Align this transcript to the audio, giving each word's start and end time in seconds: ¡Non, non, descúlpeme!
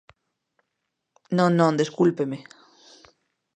¡Non, 1.37 1.51
non, 1.59 1.77
descúlpeme! 1.79 2.37